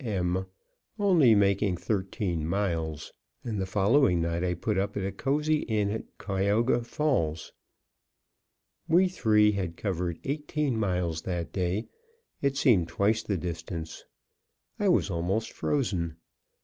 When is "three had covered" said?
9.07-10.17